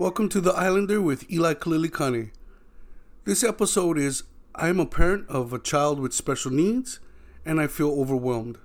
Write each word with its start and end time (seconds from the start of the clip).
Welcome 0.00 0.30
to 0.30 0.40
The 0.40 0.52
Islander 0.52 0.98
with 0.98 1.30
Eli 1.30 1.52
Kalilikane. 1.52 2.30
This 3.26 3.44
episode 3.44 3.98
is 3.98 4.22
I 4.54 4.70
am 4.70 4.80
a 4.80 4.86
parent 4.86 5.28
of 5.28 5.52
a 5.52 5.58
child 5.58 6.00
with 6.00 6.14
special 6.14 6.50
needs 6.50 7.00
and 7.44 7.60
I 7.60 7.66
feel 7.66 7.90
overwhelmed. 7.90 8.56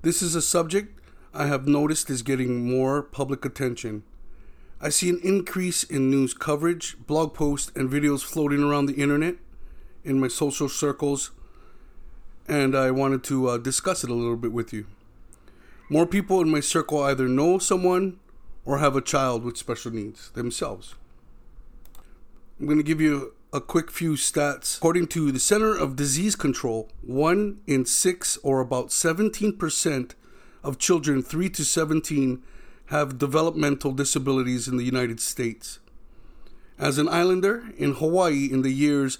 This 0.00 0.22
is 0.22 0.34
a 0.34 0.40
subject 0.40 0.98
I 1.34 1.44
have 1.44 1.68
noticed 1.68 2.08
is 2.08 2.22
getting 2.22 2.66
more 2.66 3.02
public 3.02 3.44
attention. 3.44 4.02
I 4.80 4.88
see 4.88 5.10
an 5.10 5.20
increase 5.22 5.82
in 5.82 6.08
news 6.08 6.32
coverage, 6.32 6.96
blog 7.06 7.34
posts, 7.34 7.70
and 7.76 7.90
videos 7.90 8.24
floating 8.24 8.62
around 8.62 8.86
the 8.86 8.94
internet 8.94 9.34
in 10.04 10.18
my 10.20 10.28
social 10.28 10.70
circles, 10.70 11.32
and 12.48 12.74
I 12.74 12.92
wanted 12.92 13.24
to 13.24 13.48
uh, 13.48 13.58
discuss 13.58 14.02
it 14.02 14.08
a 14.08 14.14
little 14.14 14.38
bit 14.38 14.52
with 14.52 14.72
you. 14.72 14.86
More 15.90 16.06
people 16.06 16.40
in 16.40 16.48
my 16.48 16.60
circle 16.60 17.02
either 17.02 17.28
know 17.28 17.58
someone 17.58 18.20
or 18.64 18.78
have 18.78 18.96
a 18.96 19.00
child 19.00 19.44
with 19.44 19.56
special 19.56 19.92
needs 19.92 20.30
themselves. 20.30 20.94
I'm 22.58 22.66
going 22.66 22.78
to 22.78 22.84
give 22.84 23.00
you 23.00 23.34
a 23.52 23.60
quick 23.60 23.90
few 23.90 24.12
stats. 24.12 24.78
According 24.78 25.08
to 25.08 25.30
the 25.30 25.38
Center 25.38 25.76
of 25.76 25.96
Disease 25.96 26.36
Control, 26.36 26.88
one 27.02 27.60
in 27.66 27.84
six, 27.84 28.36
or 28.38 28.60
about 28.60 28.88
17%, 28.88 30.14
of 30.64 30.78
children 30.78 31.22
3 31.22 31.50
to 31.50 31.64
17 31.64 32.42
have 32.86 33.18
developmental 33.18 33.92
disabilities 33.92 34.66
in 34.66 34.78
the 34.78 34.84
United 34.84 35.20
States. 35.20 35.78
As 36.78 36.98
an 36.98 37.08
islander 37.08 37.64
in 37.76 37.94
Hawaii 37.94 38.50
in 38.50 38.62
the 38.62 38.72
years 38.72 39.18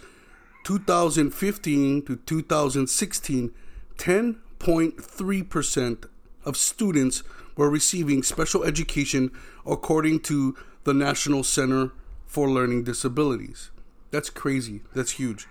2015 0.65 2.05
to 2.07 2.17
2016, 2.17 3.55
10.3% 3.97 6.05
of 6.45 6.57
students 6.57 7.23
were 7.57 7.71
receiving 7.71 8.23
special 8.23 8.65
education 8.65 9.31
according 9.67 10.21
to 10.21 10.57
the 10.85 10.95
National 10.95 11.43
Center 11.43 11.93
for 12.27 12.51
Learning 12.51 12.85
Disabilities. 12.85 13.71
That's 14.11 14.31
crazy. 14.31 14.83
That's 14.95 15.13
huge. 15.13 15.47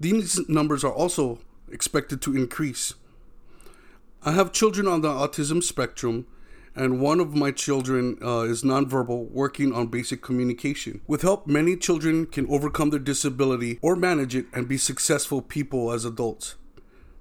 These 0.00 0.48
numbers 0.48 0.84
are 0.84 0.92
also 0.92 1.38
expected 1.70 2.20
to 2.22 2.36
increase. 2.36 2.94
I 4.22 4.32
have 4.32 4.52
children 4.52 4.86
on 4.86 5.02
the 5.02 5.08
autism 5.08 5.62
spectrum, 5.62 6.26
and 6.74 7.00
one 7.00 7.20
of 7.20 7.34
my 7.34 7.50
children 7.50 8.18
uh, 8.22 8.40
is 8.40 8.62
nonverbal, 8.62 9.30
working 9.30 9.72
on 9.72 9.88
basic 9.88 10.22
communication. 10.22 11.02
With 11.06 11.22
help, 11.22 11.46
many 11.46 11.76
children 11.76 12.26
can 12.26 12.46
overcome 12.48 12.90
their 12.90 12.98
disability 12.98 13.78
or 13.82 13.94
manage 13.94 14.34
it 14.34 14.46
and 14.52 14.66
be 14.66 14.78
successful 14.78 15.42
people 15.42 15.92
as 15.92 16.04
adults. 16.04 16.56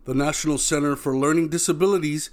The 0.05 0.13
National 0.13 0.57
Center 0.57 0.95
for 0.95 1.15
Learning 1.15 1.49
Disabilities 1.49 2.29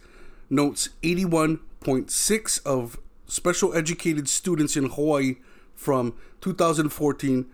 notes 0.50 0.90
81.6 1.02 2.66
of 2.66 2.98
special 3.26 3.72
educated 3.74 4.28
students 4.28 4.76
in 4.76 4.90
Hawaii 4.90 5.36
from 5.74 6.14
2014 6.40 7.46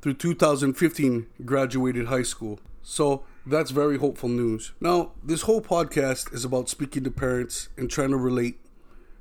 through 0.00 0.14
2015 0.14 1.26
graduated 1.44 2.06
high 2.06 2.22
school. 2.22 2.58
So 2.82 3.22
that's 3.46 3.70
very 3.70 3.98
hopeful 3.98 4.30
news. 4.30 4.72
Now, 4.80 5.12
this 5.22 5.42
whole 5.42 5.60
podcast 5.60 6.32
is 6.32 6.44
about 6.44 6.68
speaking 6.68 7.04
to 7.04 7.10
parents 7.10 7.68
and 7.76 7.90
trying 7.90 8.10
to 8.10 8.16
relate 8.16 8.58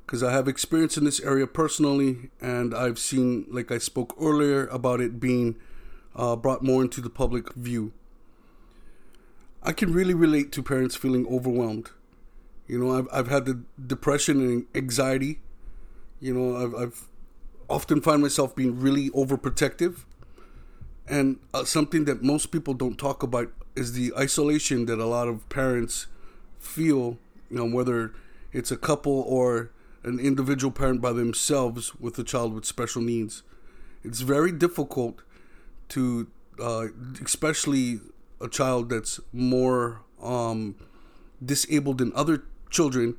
because 0.06 0.24
I 0.24 0.32
have 0.32 0.48
experience 0.48 0.98
in 0.98 1.04
this 1.04 1.20
area 1.20 1.46
personally, 1.46 2.32
and 2.42 2.74
I've 2.74 2.98
seen, 2.98 3.46
like 3.52 3.72
I 3.72 3.78
spoke 3.78 4.16
earlier, 4.20 4.66
about 4.68 5.02
it 5.02 5.20
being 5.20 5.56
uh, 6.16 6.36
brought 6.36 6.64
more 6.64 6.82
into 6.82 7.00
the 7.00 7.12
public 7.12 7.54
view. 7.54 7.92
I 9.62 9.72
can 9.72 9.94
really 9.94 10.16
relate 10.16 10.52
to 10.54 10.64
parents 10.64 10.96
feeling 10.96 11.28
overwhelmed 11.28 11.92
you 12.70 12.78
know, 12.78 12.98
I've 12.98 13.08
I've 13.12 13.28
had 13.28 13.46
the 13.46 13.60
depression 13.86 14.40
and 14.40 14.66
anxiety. 14.76 15.40
You 16.22 16.36
know, 16.36 16.56
I've 16.56 16.76
I've 16.76 17.08
often 17.68 18.00
find 18.00 18.22
myself 18.22 18.56
being 18.56 18.80
really 18.80 19.10
overprotective, 19.10 20.06
and 21.08 21.40
uh, 21.54 21.66
something 21.66 22.06
that 22.06 22.22
most 22.22 22.52
people 22.52 22.76
don't 22.76 22.98
talk 22.98 23.24
about 23.24 23.52
is 23.76 23.94
the 23.94 24.14
isolation 24.16 24.86
that 24.86 25.00
a 25.00 25.06
lot 25.06 25.28
of 25.28 25.50
parents 25.50 26.06
feel. 26.60 27.18
You 27.50 27.58
know, 27.58 27.66
whether 27.66 28.14
it's 28.54 28.70
a 28.70 28.78
couple 28.78 29.24
or 29.28 29.72
an 30.04 30.20
individual 30.20 30.72
parent 30.72 31.02
by 31.02 31.12
themselves 31.12 31.96
with 31.96 32.20
a 32.20 32.24
child 32.24 32.54
with 32.54 32.66
special 32.66 33.02
needs. 33.02 33.42
It's 34.04 34.22
very 34.22 34.52
difficult 34.52 35.24
to, 35.90 36.28
uh, 36.62 36.88
especially 37.26 38.00
a 38.40 38.48
child 38.48 38.90
that's 38.90 39.20
more 39.34 40.02
um, 40.22 40.76
disabled 41.44 41.98
than 41.98 42.14
other 42.16 42.44
children 42.70 43.18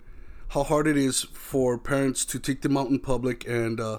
how 0.50 0.64
hard 0.64 0.86
it 0.86 0.96
is 0.96 1.22
for 1.32 1.78
parents 1.78 2.24
to 2.24 2.38
take 2.38 2.62
them 2.62 2.76
out 2.76 2.88
in 2.88 2.98
public 2.98 3.46
and 3.46 3.80
uh, 3.80 3.98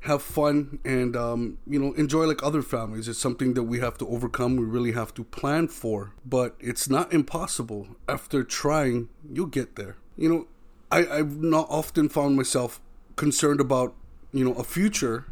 have 0.00 0.22
fun 0.22 0.78
and 0.84 1.14
um, 1.14 1.58
you 1.66 1.78
know 1.78 1.92
enjoy 1.94 2.24
like 2.24 2.42
other 2.42 2.62
families. 2.62 3.08
It's 3.08 3.18
something 3.18 3.54
that 3.54 3.64
we 3.64 3.80
have 3.80 3.98
to 3.98 4.08
overcome 4.08 4.56
we 4.56 4.64
really 4.64 4.92
have 4.92 5.12
to 5.14 5.24
plan 5.24 5.68
for 5.68 6.12
but 6.24 6.56
it's 6.60 6.88
not 6.88 7.12
impossible. 7.12 7.88
After 8.08 8.42
trying 8.42 9.08
you'll 9.30 9.46
get 9.46 9.76
there. 9.76 9.96
You 10.16 10.28
know 10.28 10.46
I, 10.90 11.06
i've 11.06 11.36
not 11.42 11.66
often 11.68 12.08
found 12.08 12.36
myself 12.36 12.80
concerned 13.16 13.60
about 13.60 13.94
you 14.32 14.44
know 14.44 14.54
a 14.54 14.64
future 14.64 15.26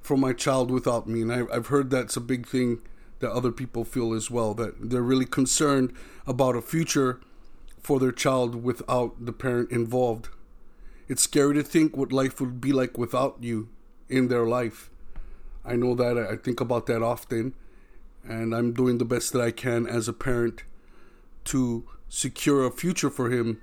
for 0.00 0.16
my 0.16 0.32
child 0.32 0.70
without 0.70 1.06
me 1.06 1.22
and 1.22 1.32
I, 1.32 1.42
i've 1.52 1.66
heard 1.66 1.90
that's 1.90 2.16
a 2.16 2.20
big 2.20 2.46
thing 2.46 2.80
that 3.18 3.30
other 3.30 3.52
people 3.52 3.84
feel 3.84 4.14
as 4.14 4.30
well 4.30 4.54
that 4.54 4.90
they're 4.90 5.02
really 5.02 5.26
concerned 5.26 5.92
about 6.26 6.56
a 6.56 6.62
future 6.62 7.20
for 7.82 7.98
their 7.98 8.12
child 8.12 8.62
without 8.62 9.24
the 9.24 9.32
parent 9.32 9.70
involved. 9.70 10.28
It's 11.08 11.22
scary 11.22 11.54
to 11.54 11.62
think 11.62 11.96
what 11.96 12.12
life 12.12 12.40
would 12.40 12.60
be 12.60 12.72
like 12.72 12.96
without 12.96 13.38
you 13.40 13.68
in 14.08 14.28
their 14.28 14.46
life. 14.46 14.90
I 15.64 15.76
know 15.76 15.94
that 15.94 16.16
I 16.16 16.36
think 16.36 16.60
about 16.60 16.86
that 16.86 17.02
often, 17.02 17.54
and 18.24 18.54
I'm 18.54 18.72
doing 18.72 18.98
the 18.98 19.04
best 19.04 19.32
that 19.32 19.42
I 19.42 19.50
can 19.50 19.86
as 19.86 20.08
a 20.08 20.12
parent 20.12 20.62
to 21.44 21.84
secure 22.08 22.64
a 22.64 22.70
future 22.70 23.10
for 23.10 23.30
him, 23.30 23.60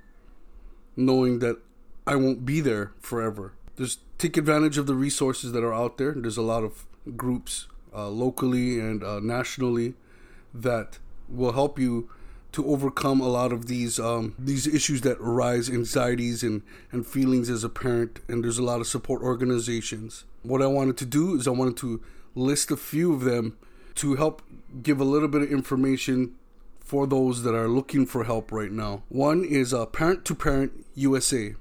knowing 0.96 1.38
that 1.38 1.58
I 2.06 2.16
won't 2.16 2.44
be 2.44 2.60
there 2.60 2.92
forever. 3.00 3.54
Just 3.76 4.00
take 4.18 4.36
advantage 4.36 4.78
of 4.78 4.86
the 4.86 4.94
resources 4.94 5.52
that 5.52 5.62
are 5.62 5.74
out 5.74 5.98
there. 5.98 6.12
There's 6.12 6.36
a 6.36 6.42
lot 6.42 6.64
of 6.64 6.86
groups 7.16 7.66
uh, 7.94 8.08
locally 8.08 8.80
and 8.80 9.02
uh, 9.02 9.20
nationally 9.20 9.94
that 10.52 10.98
will 11.28 11.52
help 11.52 11.78
you 11.78 12.10
to 12.52 12.66
overcome 12.66 13.20
a 13.20 13.28
lot 13.28 13.52
of 13.52 13.66
these 13.66 14.00
um, 14.00 14.34
these 14.38 14.66
issues 14.66 15.02
that 15.02 15.18
arise, 15.18 15.68
anxieties 15.68 16.42
and 16.42 16.62
and 16.90 17.06
feelings 17.06 17.50
as 17.50 17.64
a 17.64 17.68
parent. 17.68 18.20
And 18.28 18.42
there's 18.42 18.58
a 18.58 18.62
lot 18.62 18.80
of 18.80 18.86
support 18.86 19.22
organizations. 19.22 20.24
What 20.42 20.62
I 20.62 20.66
wanted 20.66 20.96
to 20.98 21.06
do 21.06 21.36
is 21.36 21.46
I 21.46 21.52
wanted 21.52 21.76
to 21.78 22.02
list 22.34 22.70
a 22.70 22.76
few 22.76 23.12
of 23.12 23.22
them 23.22 23.56
to 23.96 24.14
help 24.14 24.42
give 24.82 25.00
a 25.00 25.04
little 25.04 25.28
bit 25.28 25.42
of 25.42 25.50
information 25.50 26.34
for 26.78 27.06
those 27.06 27.42
that 27.42 27.54
are 27.54 27.68
looking 27.68 28.06
for 28.06 28.24
help 28.24 28.50
right 28.50 28.72
now. 28.72 29.02
One 29.08 29.44
is 29.44 29.74
uh, 29.74 29.84
Parent 29.86 30.24
to 30.26 30.34
Parent 30.34 30.86
USA. 30.94 31.54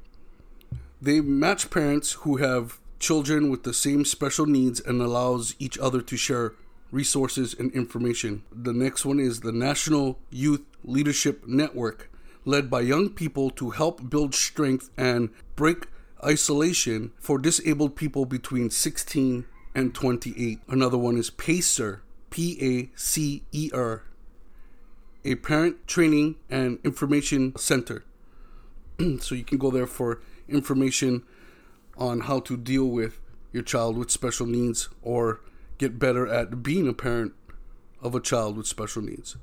They 1.01 1.19
match 1.19 1.69
parents 1.69 2.13
who 2.13 2.38
have 2.38 2.80
children 3.00 3.50
with 3.50 3.63
the 3.63 3.74
same 3.74 4.06
special 4.06 4.45
needs 4.45 4.80
and 4.80 5.01
allows 5.01 5.56
each 5.60 5.78
other 5.80 6.01
to 6.01 6.18
share 6.18 6.54
resources, 6.92 7.54
and 7.54 7.72
information. 7.74 8.44
The 8.51 8.74
next 8.74 9.06
one 9.06 9.19
is 9.19 9.42
the 9.42 9.51
National 9.51 10.19
Youth 10.30 10.63
Leadership 10.84 11.45
Network, 11.48 12.12
led 12.45 12.69
by 12.69 12.81
young 12.81 13.10
people 13.10 13.50
to 13.51 13.72
help 13.72 14.10
build 14.10 14.34
strength 14.34 14.89
and 14.98 15.30
break 15.56 15.88
isolation 16.24 17.12
for 17.19 17.38
disabled 17.38 17.95
people 17.95 18.25
between 18.25 18.69
16 18.69 19.45
and 19.75 19.94
28. 19.94 20.60
Another 20.68 20.98
one 20.98 21.18
is 21.18 21.30
PACER, 21.30 22.01
P 22.30 22.57
A 22.62 22.98
C 22.98 23.44
E 23.51 23.69
R, 23.74 24.04
a 25.24 25.36
parent 25.36 25.88
training 25.88 26.36
and 26.50 26.80
information 26.84 27.56
center. 27.57 28.04
so 29.19 29.36
you 29.36 29.44
can 29.44 29.57
go 29.57 29.69
there 29.69 29.88
for 29.88 30.22
information 30.48 31.24
on 31.98 32.22
how 32.22 32.39
to 32.39 32.57
deal 32.57 32.86
with 32.86 33.19
your 33.51 33.63
child 33.63 33.98
with 33.98 34.12
special 34.12 34.45
needs 34.45 34.89
or 35.01 35.42
get 35.77 36.00
better 36.00 36.27
at 36.27 36.63
being 36.63 36.88
a 36.88 36.94
parent 36.94 37.33
of 38.01 38.15
a 38.15 38.19
child 38.19 38.57
with 38.57 38.68
special 38.68 39.01
needs. 39.01 39.38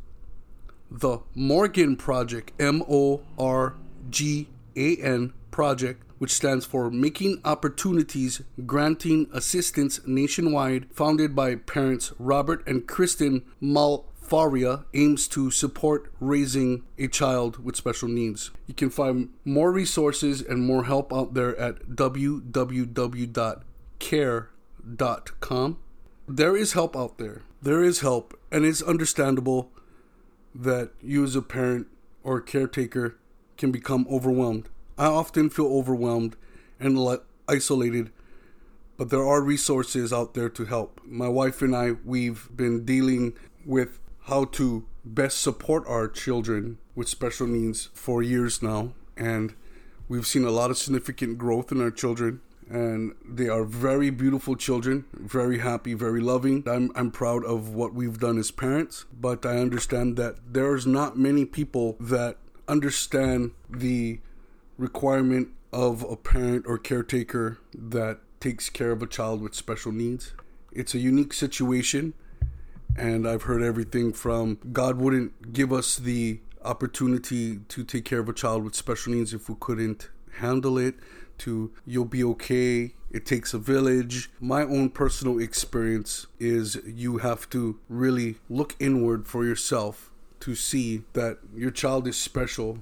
The 0.91 1.21
Morgan 1.35 1.97
Project, 1.97 2.53
M 2.61 2.83
O 2.89 3.23
R 3.39 3.75
G 4.11 4.49
A 4.77 4.97
N 4.97 5.33
Project, 5.51 6.03
which 6.19 6.33
stands 6.33 6.65
for 6.65 6.91
Making 6.91 7.41
Opportunities 7.45 8.43
Granting 8.67 9.29
Assistance 9.33 10.01
Nationwide, 10.07 10.87
founded 10.93 11.35
by 11.35 11.57
parents 11.57 12.13
Robert 12.19 12.67
and 12.67 12.87
Kristen 12.87 13.43
Malfaria, 13.63 14.85
aims 14.95 15.27
to 15.29 15.51
support 15.51 16.13
raising 16.21 16.85
a 16.99 17.09
child 17.09 17.65
with 17.65 17.77
special 17.77 18.09
needs. 18.09 18.51
You 18.67 18.75
can 18.75 18.91
find 18.91 19.31
more 19.45 19.73
resources 19.73 20.43
and 20.43 20.63
more 20.63 20.85
help 20.85 21.13
out 21.13 21.35
there 21.35 21.57
at 21.57 21.89
www.care.com 21.89 23.35
there 26.29 26.57
is 26.57 26.73
help 26.73 26.97
out 26.97 27.19
there. 27.19 27.43
There 27.63 27.83
is 27.83 28.01
help, 28.01 28.39
and 28.51 28.65
it's 28.65 28.83
understandable 28.83 29.71
that 30.55 30.91
you, 31.03 31.25
as 31.25 31.35
a 31.35 31.43
parent 31.43 31.87
or 32.23 32.39
a 32.39 32.43
caretaker, 32.43 33.17
can 33.57 33.71
become 33.71 34.07
overwhelmed. 34.11 34.69
I 34.97 35.07
often 35.07 35.51
feel 35.51 35.67
overwhelmed 35.67 36.37
and 36.79 36.99
isolated 37.49 38.11
but 38.97 39.11
there 39.11 39.27
are 39.27 39.43
resources 39.43 40.13
out 40.13 40.35
there 40.35 40.49
to 40.49 40.65
help. 40.65 41.01
My 41.05 41.29
wife 41.29 41.63
and 41.63 41.75
I, 41.75 41.93
we've 42.05 42.49
been 42.55 42.85
dealing 42.85 43.35
with 43.65 43.99
how 44.25 44.45
to 44.47 44.85
best 45.05 45.41
support 45.41 45.85
our 45.87 46.09
children 46.09 46.79
with 46.95 47.09
special 47.09 47.47
needs 47.47 47.91
for 47.93 48.23
years 48.23 48.63
now, 48.63 48.93
and 49.17 49.55
we've 50.09 50.27
seen 50.27 50.45
a 50.45 50.51
lot 50.51 50.71
of 50.71 50.79
significant 50.79 51.39
growth 51.39 51.73
in 51.73 51.81
our 51.81 51.91
children. 51.91 52.41
And 52.75 53.15
they 53.25 53.49
are 53.49 53.63
very 53.63 54.11
beautiful 54.11 54.57
children, 54.57 55.05
very 55.13 55.59
happy, 55.59 55.95
very 55.95 56.21
loving. 56.21 56.65
I'm, 56.67 56.91
I'm 56.97 57.13
proud 57.13 57.45
of 57.45 57.73
what 57.73 57.95
we've 57.95 58.19
done 58.19 58.37
as 58.37 58.51
parents, 58.51 59.05
but 59.21 59.47
I 59.47 59.59
understand 59.59 60.17
that 60.17 60.39
there's 60.45 60.85
not 60.85 61.17
many 61.17 61.45
people 61.45 61.97
that 62.01 62.39
understand 62.67 63.53
the 63.71 64.19
requirement 64.77 65.51
of 65.73 66.03
a 66.03 66.17
parent 66.17 66.65
or 66.67 66.77
caretaker 66.79 67.59
that 67.73 68.19
takes 68.41 68.69
care 68.71 68.91
of 68.91 69.03
a 69.03 69.07
child 69.07 69.41
with 69.41 69.55
special 69.55 69.93
needs. 69.93 70.33
It's 70.73 70.95
a 70.95 70.99
unique 70.99 71.33
situation 71.33 72.15
and 72.97 73.27
I've 73.27 73.43
heard 73.43 73.63
everything 73.63 74.13
from 74.13 74.59
God 74.73 74.99
wouldn't 74.99 75.53
give 75.53 75.73
us 75.73 75.97
the 75.97 76.41
opportunity 76.65 77.59
to 77.69 77.85
take 77.85 78.05
care 78.05 78.21
of 78.21 78.29
a 78.29 78.33
child 78.33 78.65
with 78.65 78.75
special 78.75 79.13
needs 79.13 79.33
if 79.33 79.49
we 79.49 79.55
couldn't 79.61 80.11
handle 80.39 80.79
it, 80.79 80.95
to 81.39 81.73
you'll 81.87 82.05
be 82.05 82.25
okay, 82.25 82.95
it 83.11 83.25
takes 83.25 83.55
a 83.55 83.59
village. 83.59 84.31
My 84.41 84.63
own 84.63 84.91
personal 84.91 85.39
experience 85.39 86.27
is 86.41 86.81
you 86.85 87.19
have 87.19 87.49
to 87.51 87.79
really 87.89 88.37
look 88.51 88.75
inward 88.79 89.29
for 89.29 89.45
yourself 89.45 90.11
to 90.41 90.55
see 90.55 91.03
that 91.13 91.39
your 91.55 91.71
child 91.71 92.07
is 92.07 92.17
special 92.17 92.79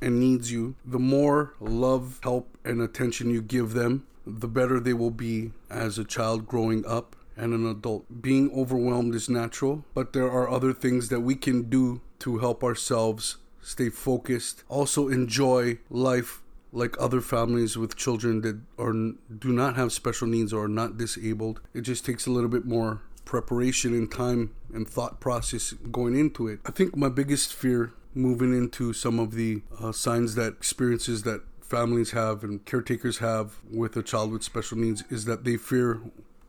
and 0.00 0.20
needs 0.20 0.52
you. 0.52 0.74
The 0.84 0.98
more 0.98 1.54
love, 1.60 2.18
help, 2.22 2.48
and 2.64 2.80
attention 2.80 3.30
you 3.30 3.40
give 3.40 3.72
them, 3.72 4.06
the 4.26 4.48
better 4.48 4.80
they 4.80 4.92
will 4.92 5.10
be 5.10 5.52
as 5.70 5.98
a 5.98 6.04
child 6.04 6.46
growing 6.46 6.84
up 6.84 7.16
and 7.36 7.52
an 7.52 7.66
adult. 7.66 8.04
Being 8.22 8.50
overwhelmed 8.52 9.14
is 9.14 9.28
natural, 9.28 9.84
but 9.94 10.12
there 10.12 10.30
are 10.30 10.50
other 10.50 10.72
things 10.72 11.08
that 11.10 11.20
we 11.20 11.36
can 11.36 11.70
do 11.70 12.00
to 12.20 12.38
help 12.38 12.64
ourselves 12.64 13.36
stay 13.60 13.88
focused. 13.88 14.64
Also, 14.68 15.08
enjoy 15.08 15.78
life 15.90 16.42
like 16.76 16.94
other 17.00 17.20
families 17.20 17.76
with 17.76 17.96
children 17.96 18.42
that 18.42 18.60
are 18.78 18.92
do 18.92 19.52
not 19.52 19.76
have 19.76 19.92
special 19.92 20.26
needs 20.26 20.52
or 20.52 20.64
are 20.64 20.68
not 20.68 20.98
disabled. 20.98 21.60
It 21.72 21.82
just 21.82 22.04
takes 22.04 22.26
a 22.26 22.30
little 22.30 22.50
bit 22.50 22.66
more 22.66 23.00
preparation 23.24 23.92
and 23.94 24.10
time 24.12 24.54
and 24.72 24.88
thought 24.88 25.18
process 25.18 25.72
going 25.90 26.16
into 26.16 26.46
it. 26.46 26.60
I 26.66 26.70
think 26.70 26.96
my 26.96 27.08
biggest 27.08 27.54
fear 27.54 27.92
moving 28.14 28.56
into 28.56 28.92
some 28.92 29.18
of 29.18 29.32
the 29.32 29.62
uh, 29.80 29.92
signs 29.92 30.34
that 30.36 30.52
experiences 30.52 31.22
that 31.24 31.42
families 31.60 32.12
have 32.12 32.44
and 32.44 32.64
caretakers 32.64 33.18
have 33.18 33.56
with 33.70 33.96
a 33.96 34.02
child 34.02 34.30
with 34.30 34.42
special 34.42 34.78
needs 34.78 35.02
is 35.10 35.24
that 35.24 35.44
they 35.44 35.56
fear 35.56 36.00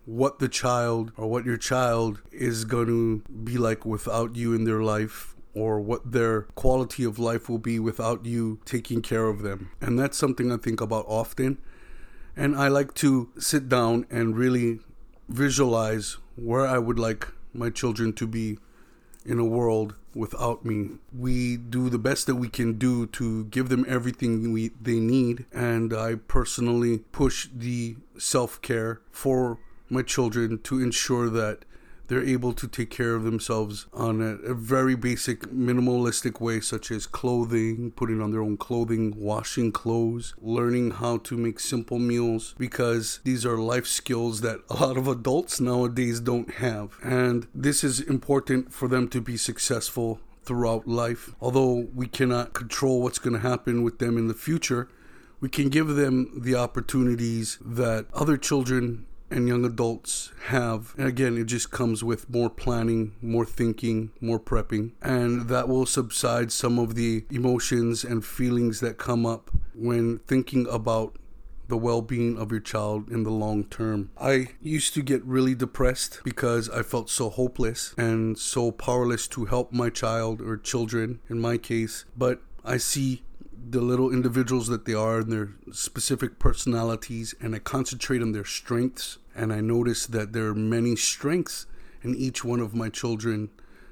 what 0.05 0.39
the 0.39 0.47
child 0.47 1.11
or 1.17 1.27
what 1.27 1.45
your 1.45 1.57
child 1.57 2.21
is 2.31 2.63
going 2.63 2.85
to 2.85 3.33
be 3.33 3.57
like 3.57 3.85
without 3.85 4.35
you 4.35 4.53
in 4.53 4.63
their 4.63 4.81
life 4.81 5.35
or 5.57 5.79
what 5.79 6.11
their 6.11 6.43
quality 6.53 7.03
of 7.03 7.17
life 7.17 7.49
will 7.49 7.57
be 7.57 7.79
without 7.79 8.25
you 8.25 8.59
taking 8.63 9.01
care 9.01 9.27
of 9.27 9.41
them. 9.41 9.71
And 9.81 9.97
that's 9.97 10.17
something 10.17 10.51
I 10.51 10.57
think 10.57 10.81
about 10.81 11.05
often. 11.07 11.57
And 12.35 12.55
I 12.55 12.67
like 12.67 12.93
to 12.95 13.29
sit 13.39 13.67
down 13.67 14.05
and 14.11 14.37
really 14.37 14.79
visualize 15.27 16.17
where 16.35 16.67
I 16.67 16.77
would 16.77 16.99
like 16.99 17.29
my 17.53 17.71
children 17.71 18.13
to 18.13 18.27
be 18.27 18.59
in 19.25 19.39
a 19.39 19.45
world 19.45 19.95
without 20.13 20.63
me. 20.63 20.89
We 21.11 21.57
do 21.57 21.89
the 21.89 21.97
best 21.97 22.27
that 22.27 22.35
we 22.35 22.49
can 22.49 22.77
do 22.77 23.07
to 23.07 23.45
give 23.45 23.69
them 23.69 23.83
everything 23.87 24.53
we 24.53 24.69
they 24.79 24.99
need 24.99 25.45
and 25.51 25.91
I 25.91 26.15
personally 26.15 26.99
push 27.11 27.49
the 27.53 27.97
self-care 28.17 29.01
for 29.11 29.59
my 29.89 30.03
children 30.03 30.59
to 30.59 30.81
ensure 30.81 31.29
that 31.29 31.65
they're 32.07 32.23
able 32.23 32.53
to 32.53 32.67
take 32.67 32.89
care 32.89 33.15
of 33.15 33.23
themselves 33.23 33.87
on 33.93 34.21
a, 34.21 34.35
a, 34.49 34.53
very 34.53 34.95
basic, 34.95 35.41
minimalistic 35.51 36.39
way, 36.39 36.59
such 36.59 36.91
as 36.91 37.05
clothing, 37.05 37.91
putting 37.91 38.21
on 38.21 38.31
their 38.31 38.41
own 38.41 38.57
clothing, 38.57 39.13
washing 39.17 39.71
clothes, 39.71 40.33
learning 40.41 40.91
how 40.91 41.17
to 41.17 41.37
make 41.37 41.59
simple 41.59 41.99
meals, 41.99 42.55
because 42.57 43.19
these 43.23 43.45
are 43.45 43.57
life 43.57 43.87
skills 43.87 44.41
that 44.41 44.59
a 44.69 44.75
lot 44.75 44.97
of 44.97 45.07
adults 45.07 45.59
nowadays 45.59 46.19
don't 46.19 46.55
have. 46.55 46.97
And 47.03 47.47
this 47.53 47.83
is 47.83 47.99
important 47.99 48.73
for 48.73 48.87
them 48.87 49.07
to 49.09 49.21
be 49.21 49.37
successful 49.37 50.19
throughout 50.43 50.87
life. 50.87 51.35
Although 51.41 51.87
we 51.93 52.07
cannot 52.07 52.53
control 52.53 53.01
what's 53.01 53.19
going 53.19 53.33
to 53.33 53.47
happen 53.47 53.83
with 53.83 53.99
them 53.99 54.17
in 54.17 54.27
the 54.27 54.33
future, 54.33 54.87
we 55.39 55.49
can 55.49 55.69
give 55.69 55.89
them 55.89 56.31
the 56.41 56.55
opportunities 56.55 57.59
that 57.63 58.07
other 58.13 58.37
children 58.37 59.05
and 59.29 59.47
young 59.47 59.65
adults 59.65 60.31
have. 60.45 60.93
And 60.97 61.07
again, 61.07 61.37
it 61.37 61.45
just 61.45 61.71
comes 61.71 62.03
with 62.03 62.29
more 62.29 62.49
planning, 62.49 63.13
more 63.21 63.45
thinking, 63.45 64.11
more 64.21 64.39
prepping, 64.39 64.91
and 65.01 65.49
that 65.49 65.67
will 65.67 65.85
subside 65.85 66.51
some 66.51 66.79
of 66.79 66.95
the 66.95 67.25
emotions 67.29 68.03
and 68.03 68.25
feelings 68.25 68.79
that 68.79 68.97
come 68.97 69.25
up 69.25 69.51
when 69.73 70.19
thinking 70.19 70.67
about 70.69 71.17
the 71.67 71.77
well 71.77 72.01
being 72.01 72.37
of 72.37 72.51
your 72.51 72.61
child 72.61 73.09
in 73.09 73.23
the 73.23 73.31
long 73.31 73.65
term. 73.65 74.09
I 74.17 74.49
used 74.61 74.93
to 74.93 75.01
get 75.01 75.23
really 75.25 75.55
depressed 75.55 76.21
because 76.23 76.69
I 76.69 76.81
felt 76.81 77.09
so 77.09 77.29
hopeless 77.29 77.93
and 77.97 78.37
so 78.37 78.71
powerless 78.71 79.27
to 79.29 79.45
help 79.45 79.73
my 79.73 79.89
child 79.89 80.41
or 80.41 80.57
children 80.57 81.19
in 81.29 81.39
my 81.39 81.57
case. 81.57 82.05
But 82.15 82.41
I 82.63 82.77
see 82.77 83.23
the 83.69 83.81
little 83.81 84.11
individuals 84.11 84.67
that 84.67 84.85
they 84.85 84.93
are 84.93 85.19
and 85.19 85.31
their 85.31 85.49
specific 85.71 86.39
personalities, 86.39 87.35
and 87.41 87.55
I 87.55 87.59
concentrate 87.59 88.21
on 88.21 88.31
their 88.31 88.45
strengths. 88.45 89.17
And 89.35 89.51
I 89.53 89.61
notice 89.61 90.05
that 90.07 90.33
there 90.33 90.47
are 90.47 90.55
many 90.55 90.95
strengths 90.95 91.65
in 92.01 92.15
each 92.15 92.43
one 92.43 92.59
of 92.59 92.73
my 92.73 92.89
children, 92.89 93.49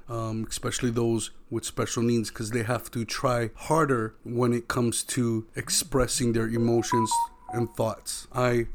um, 0.08 0.46
especially 0.50 0.92
those 0.92 1.32
with 1.50 1.66
special 1.66 2.04
needs, 2.04 2.30
because 2.30 2.52
they 2.52 2.64
have 2.64 2.90
to 2.92 3.06
try 3.06 3.52
harder 3.56 4.16
when 4.24 4.54
it 4.54 4.68
comes 4.68 5.04
to 5.04 5.46
expressing 5.56 6.34
their 6.34 6.48
emotions 6.48 7.12
and 7.54 7.70
thoughts. 7.76 8.28
I 8.34 8.68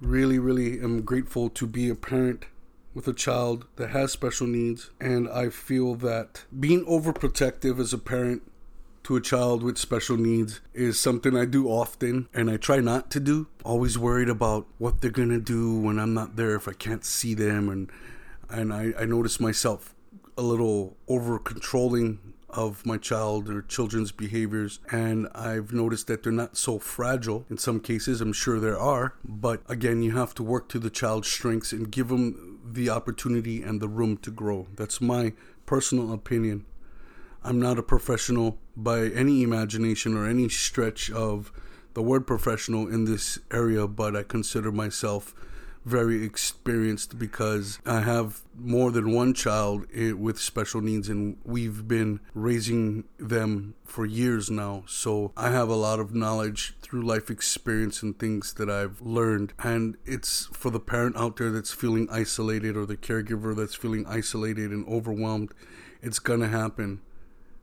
really, 0.00 0.38
really 0.38 0.80
am 0.80 1.02
grateful 1.02 1.50
to 1.50 1.66
be 1.66 1.88
a 1.88 1.94
parent 1.94 2.46
with 2.94 3.06
a 3.06 3.12
child 3.12 3.66
that 3.76 3.90
has 3.90 4.12
special 4.12 4.46
needs, 4.46 4.90
and 5.00 5.28
I 5.28 5.50
feel 5.50 5.94
that 5.96 6.44
being 6.58 6.84
overprotective 6.86 7.78
as 7.78 7.92
a 7.92 7.98
parent 7.98 8.42
to 9.08 9.16
a 9.16 9.20
child 9.22 9.62
with 9.62 9.78
special 9.78 10.18
needs 10.18 10.60
is 10.74 11.00
something 11.00 11.34
I 11.34 11.46
do 11.46 11.66
often 11.66 12.28
and 12.34 12.50
I 12.50 12.58
try 12.58 12.80
not 12.80 13.10
to 13.12 13.20
do. 13.20 13.46
Always 13.64 13.96
worried 13.96 14.28
about 14.28 14.66
what 14.76 15.00
they're 15.00 15.10
gonna 15.10 15.40
do 15.40 15.80
when 15.80 15.98
I'm 15.98 16.12
not 16.12 16.36
there 16.36 16.54
if 16.54 16.68
I 16.68 16.74
can't 16.74 17.06
see 17.06 17.32
them. 17.32 17.70
And 17.70 17.90
and 18.50 18.70
I, 18.70 18.92
I 18.98 19.06
notice 19.06 19.40
myself 19.40 19.94
a 20.36 20.42
little 20.42 20.98
over 21.08 21.38
controlling 21.38 22.18
of 22.50 22.84
my 22.84 22.98
child 22.98 23.48
or 23.48 23.62
children's 23.62 24.12
behaviors. 24.12 24.78
And 24.92 25.26
I've 25.34 25.72
noticed 25.72 26.06
that 26.08 26.22
they're 26.22 26.30
not 26.30 26.58
so 26.58 26.78
fragile. 26.78 27.46
In 27.48 27.56
some 27.56 27.80
cases 27.80 28.20
I'm 28.20 28.34
sure 28.34 28.60
there 28.60 28.78
are. 28.78 29.14
But 29.24 29.62
again 29.70 30.02
you 30.02 30.18
have 30.18 30.34
to 30.34 30.42
work 30.42 30.68
to 30.68 30.78
the 30.78 30.90
child's 30.90 31.28
strengths 31.28 31.72
and 31.72 31.90
give 31.90 32.08
them 32.08 32.60
the 32.62 32.90
opportunity 32.90 33.62
and 33.62 33.80
the 33.80 33.88
room 33.88 34.18
to 34.18 34.30
grow. 34.30 34.66
That's 34.76 35.00
my 35.00 35.32
personal 35.64 36.12
opinion 36.12 36.66
I'm 37.44 37.60
not 37.60 37.78
a 37.78 37.82
professional 37.82 38.58
by 38.76 39.06
any 39.06 39.42
imagination 39.42 40.16
or 40.16 40.26
any 40.26 40.48
stretch 40.48 41.10
of 41.10 41.52
the 41.94 42.02
word 42.02 42.26
professional 42.26 42.88
in 42.88 43.04
this 43.04 43.38
area, 43.50 43.86
but 43.86 44.14
I 44.14 44.22
consider 44.22 44.70
myself 44.70 45.34
very 45.84 46.22
experienced 46.22 47.18
because 47.18 47.78
I 47.86 48.00
have 48.00 48.42
more 48.56 48.90
than 48.90 49.12
one 49.14 49.32
child 49.32 49.86
with 49.94 50.38
special 50.38 50.80
needs 50.80 51.08
and 51.08 51.38
we've 51.44 51.88
been 51.88 52.20
raising 52.34 53.04
them 53.18 53.74
for 53.84 54.04
years 54.04 54.50
now. 54.50 54.84
So 54.86 55.32
I 55.36 55.50
have 55.50 55.68
a 55.68 55.74
lot 55.74 55.98
of 55.98 56.14
knowledge 56.14 56.74
through 56.82 57.02
life 57.02 57.30
experience 57.30 58.02
and 58.02 58.18
things 58.18 58.52
that 58.54 58.68
I've 58.68 59.00
learned. 59.00 59.54
And 59.60 59.96
it's 60.04 60.46
for 60.52 60.70
the 60.70 60.80
parent 60.80 61.16
out 61.16 61.36
there 61.36 61.50
that's 61.50 61.72
feeling 61.72 62.08
isolated 62.10 62.76
or 62.76 62.84
the 62.84 62.96
caregiver 62.96 63.56
that's 63.56 63.74
feeling 63.74 64.04
isolated 64.06 64.70
and 64.70 64.86
overwhelmed, 64.86 65.52
it's 66.02 66.18
to 66.40 66.48
happen 66.48 67.00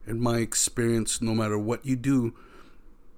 in 0.07 0.19
my 0.19 0.37
experience, 0.37 1.21
no 1.21 1.33
matter 1.33 1.57
what 1.57 1.85
you 1.85 1.95
do, 1.95 2.33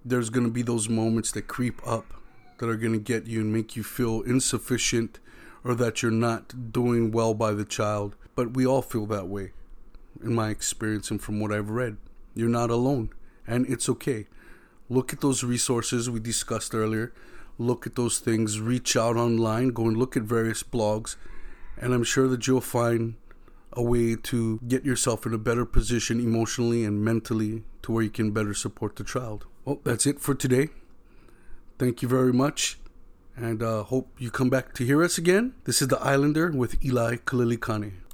there's 0.03 0.29
going 0.29 0.45
to 0.45 0.51
be 0.51 0.61
those 0.61 0.87
moments 0.87 1.31
that 1.31 1.47
creep 1.47 1.85
up 1.85 2.13
that 2.59 2.69
are 2.69 2.77
going 2.77 2.93
to 2.93 2.99
get 2.99 3.27
you 3.27 3.41
and 3.41 3.53
make 3.53 3.75
you 3.75 3.83
feel 3.83 4.21
insufficient 4.21 5.19
or 5.63 5.75
that 5.75 6.01
you're 6.01 6.11
not 6.11 6.71
doing 6.71 7.11
well 7.11 7.33
by 7.33 7.51
the 7.51 7.65
child. 7.65 8.15
But 8.35 8.53
we 8.53 8.65
all 8.65 8.81
feel 8.81 9.05
that 9.07 9.27
way, 9.27 9.51
in 10.23 10.33
my 10.33 10.49
experience 10.49 11.11
and 11.11 11.21
from 11.21 11.39
what 11.39 11.51
I've 11.51 11.69
read. 11.69 11.97
You're 12.33 12.49
not 12.49 12.69
alone, 12.69 13.09
and 13.45 13.67
it's 13.67 13.89
okay. 13.89 14.27
Look 14.89 15.11
at 15.11 15.21
those 15.21 15.43
resources 15.43 16.09
we 16.09 16.19
discussed 16.19 16.73
earlier. 16.73 17.11
Look 17.57 17.85
at 17.87 17.95
those 17.95 18.19
things. 18.19 18.61
Reach 18.61 18.95
out 18.95 19.17
online. 19.17 19.69
Go 19.69 19.87
and 19.87 19.97
look 19.97 20.15
at 20.15 20.23
various 20.23 20.63
blogs. 20.63 21.15
And 21.77 21.93
I'm 21.93 22.03
sure 22.03 22.27
that 22.27 22.47
you'll 22.47 22.61
find 22.61 23.15
a 23.73 23.83
way 23.83 24.15
to 24.15 24.59
get 24.67 24.83
yourself 24.85 25.25
in 25.25 25.33
a 25.33 25.37
better 25.37 25.65
position 25.65 26.19
emotionally 26.19 26.83
and 26.83 27.03
mentally 27.03 27.63
to 27.83 27.91
where 27.91 28.03
you 28.03 28.09
can 28.09 28.31
better 28.31 28.53
support 28.53 28.95
the 28.95 29.03
child. 29.03 29.45
Well, 29.65 29.79
that's 29.83 30.05
it 30.05 30.19
for 30.19 30.33
today. 30.33 30.69
Thank 31.77 32.01
you 32.01 32.07
very 32.07 32.33
much, 32.33 32.79
And 33.35 33.61
uh, 33.61 33.83
hope 33.83 34.09
you 34.17 34.31
come 34.31 34.49
back 34.49 34.73
to 34.75 34.83
hear 34.83 35.03
us 35.03 35.19
again. 35.19 35.53
This 35.65 35.79
is 35.81 35.89
The 35.89 35.99
Islander 35.99 36.49
with 36.51 36.83
Eli 36.83 37.17
Kalilikane. 37.17 37.97